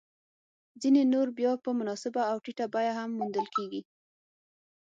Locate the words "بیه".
2.73-2.93